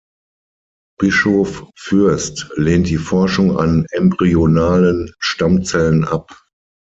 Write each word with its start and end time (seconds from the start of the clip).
Bischof 0.97 1.67
Fürst 1.77 2.49
lehnt 2.55 2.89
die 2.89 2.97
Forschung 2.97 3.55
an 3.59 3.85
embryonalen 3.91 5.13
Stammzellen 5.19 6.05
ab. 6.05 6.41